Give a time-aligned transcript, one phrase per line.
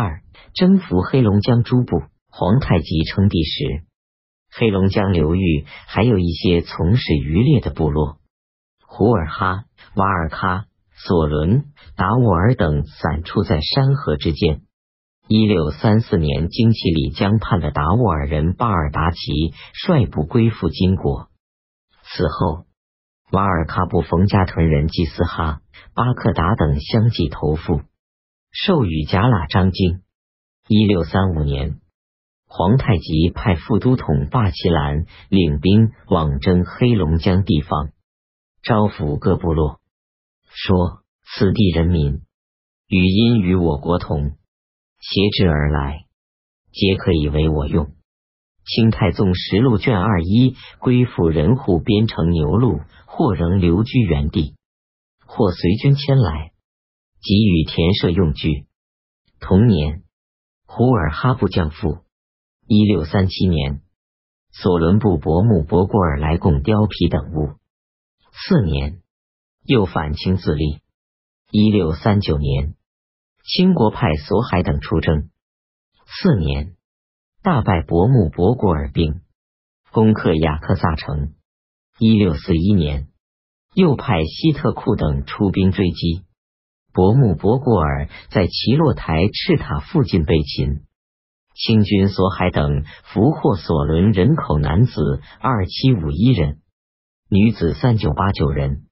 [0.00, 0.22] 二、
[0.54, 2.02] 征服黑龙江诸部。
[2.30, 3.82] 皇太极称帝时，
[4.54, 8.18] 黑龙江流域还有一些从事渔猎的部落，
[8.86, 9.64] 胡尔哈、
[9.96, 11.64] 瓦尔喀、索伦、
[11.96, 14.60] 达斡尔等散处在山河之间。
[15.26, 19.18] 一六三四年，经其里江畔的达斡尔人巴尔达奇
[19.72, 21.28] 率部归附金国。
[22.04, 22.66] 此后，
[23.32, 25.60] 瓦尔喀部冯家屯人基斯哈、
[25.92, 27.80] 巴克达等相继投附，
[28.50, 30.00] 授予贾喇章京。
[30.68, 31.80] 一六三五年，
[32.46, 37.90] 皇太极派副都统霸其兰领兵往征黑龙江地方，
[38.62, 39.80] 招抚各部落，
[40.48, 41.02] 说
[41.36, 42.22] ：“此地人民
[42.88, 44.32] 语因与我国同。”
[45.00, 46.06] 携之而来，
[46.72, 47.92] 皆可以为我用。
[48.64, 54.56] 清太宗实录卷二一归附人户编成牛录，或仍留居原地，
[55.26, 56.52] 或随军迁来，
[57.20, 58.66] 给予田舍用具。
[59.40, 60.02] 同年，
[60.66, 61.98] 胡尔哈部将父。
[62.66, 63.82] 一六三七年，
[64.50, 67.58] 索伦布伯木博过尔来贡貂皮等物。
[68.32, 69.02] 次年，
[69.64, 70.80] 又反清自立。
[71.50, 72.74] 一六三九年。
[73.50, 75.30] 清国派索海等出征，
[76.04, 76.76] 次年
[77.42, 79.22] 大败伯木博果尔兵，
[79.90, 81.32] 攻克雅克萨城。
[81.98, 83.08] 一六四一年，
[83.72, 86.26] 又派希特库等出兵追击
[86.92, 90.82] 伯木博果尔，在齐洛台赤塔附近被擒。
[91.54, 96.60] 清军索海等俘获索伦人口男子二七五一人，
[97.28, 98.86] 女子三九八九人，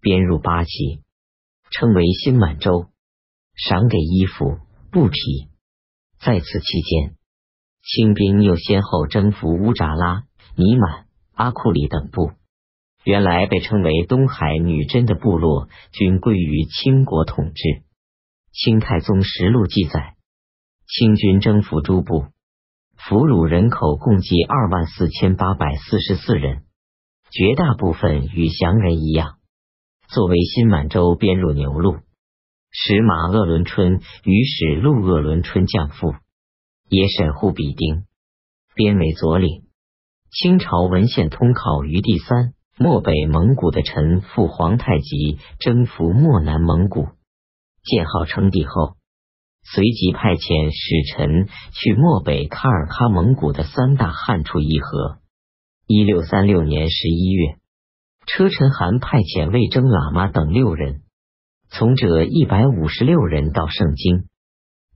[0.00, 1.02] 编入八旗，
[1.70, 2.86] 称为新满洲。
[3.54, 4.58] 赏给衣服、
[4.92, 5.16] 布匹。
[6.20, 7.16] 在此期间，
[7.82, 10.24] 清兵又先后征服乌扎拉、
[10.56, 12.32] 尼满、阿库里等部。
[13.06, 17.62] 原来被称为东海女真的部落，均归于清国统治。
[18.50, 20.16] 《清太宗实录》记载，
[20.88, 22.24] 清军征服诸部，
[22.96, 26.64] 俘虏人口共计二万四千八百四十四人，
[27.30, 29.36] 绝大部分与降人一样，
[30.08, 31.98] 作为新满洲编入牛录。
[32.72, 36.12] 使马鄂伦春与使陆鄂伦春降父，
[36.88, 38.04] 也审户比丁，
[38.74, 39.62] 编为左领。
[40.32, 47.08] 清朝文献通考于第三漠北蒙古的臣赴皇太极征服漠南蒙古，
[47.82, 48.96] 建号称帝后，
[49.64, 55.18] 随即派遣使臣去漠北喀尔喀蒙古的三大汉处议和。
[55.86, 57.56] 一六三六年十一月，
[58.26, 61.00] 车臣汗派遣魏征喇嘛等六人。
[61.70, 64.28] 从者一百五十六人到盛京，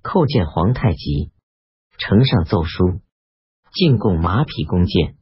[0.03, 1.33] 叩见皇太极，
[1.97, 3.01] 呈上奏书，
[3.73, 5.15] 进贡马匹弓箭。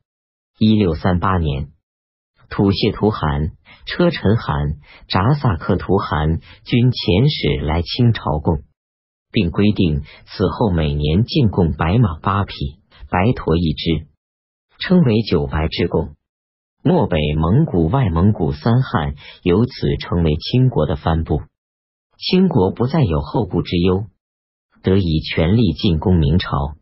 [0.58, 1.70] 一六三八年，
[2.50, 3.52] 土谢图汗、
[3.86, 4.78] 车臣汗、
[5.08, 8.62] 扎萨克图汗均遣使来清朝贡，
[9.30, 12.54] 并规定此后每年进贡白马八匹、
[13.10, 14.06] 白驼一只，
[14.78, 16.14] 称为九白之贡。
[16.82, 21.42] 漠北蒙古、外蒙古三汉由此成为清国的藩部，
[22.16, 24.06] 清国不再有后顾之忧，
[24.82, 26.77] 得以全力进攻明朝。